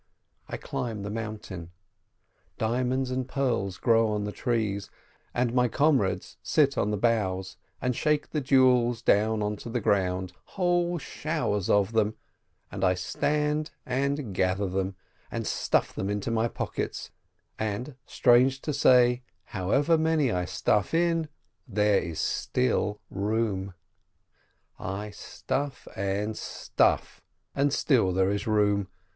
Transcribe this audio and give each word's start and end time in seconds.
I 0.49 0.57
climb 0.57 1.03
the 1.03 1.11
mountain. 1.11 1.69
Diamonds 2.57 3.11
and 3.11 3.29
pearls 3.29 3.77
grow 3.77 4.09
on 4.11 4.23
the 4.23 4.31
trees, 4.31 4.89
and 5.31 5.53
my 5.53 5.67
comrades 5.67 6.37
sit 6.41 6.75
on 6.75 6.89
the 6.89 6.97
boughs, 6.97 7.55
and 7.79 7.95
shake 7.95 8.31
the 8.31 8.41
jewels 8.41 9.03
down 9.03 9.43
onto 9.43 9.69
the 9.69 9.79
ground, 9.79 10.33
whole 10.57 10.97
showers 10.97 11.69
of 11.69 11.91
them, 11.91 12.15
and 12.71 12.83
I 12.83 12.95
stand 12.95 13.69
and 13.85 14.33
gather 14.33 14.67
them, 14.67 14.95
and 15.29 15.45
stuff 15.45 15.93
them 15.93 16.09
into 16.09 16.31
my 16.31 16.47
pockets, 16.47 17.11
and, 17.59 17.95
strange 18.07 18.59
to 18.61 18.73
say, 18.73 19.21
however 19.43 19.99
many 19.99 20.31
I 20.31 20.45
stuff 20.45 20.95
in, 20.95 21.29
there 21.67 21.99
is 22.01 22.19
still 22.19 22.99
room! 23.11 23.75
I 24.79 25.11
stuff 25.11 25.87
and 25.95 26.35
stuff, 26.35 27.21
and 27.53 27.71
still 27.71 28.11
there 28.13 28.31
is 28.31 28.47
room! 28.47 28.87